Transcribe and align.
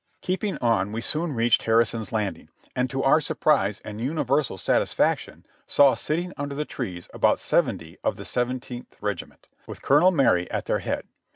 Keeping 0.21 0.57
on 0.57 0.91
we 0.91 0.99
soon 0.99 1.35
reached 1.35 1.61
Harrison's 1.61 2.11
Landing, 2.11 2.49
and 2.75 2.89
to 2.89 3.03
our 3.03 3.21
surprise 3.21 3.79
and 3.85 4.01
universal 4.01 4.57
satisfaction 4.57 5.45
saw 5.67 5.93
sitting 5.93 6.33
under 6.37 6.55
the 6.55 6.65
trees 6.65 7.07
about 7.13 7.39
seventy 7.39 7.99
of 8.03 8.15
the 8.15 8.25
Seventeenth 8.25 8.97
Regiment, 8.99 9.47
with 9.67 9.83
Colonel 9.83 10.09
Marye 10.09 10.47
at 10.49 10.65
their 10.65 10.79
head. 10.79 11.05